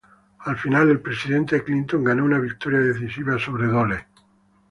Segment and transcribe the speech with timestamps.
[0.45, 4.07] Al final, el presidente Clinton ganó una victoria decisiva sobre Dole.